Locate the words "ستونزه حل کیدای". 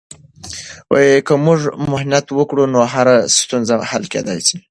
3.39-4.39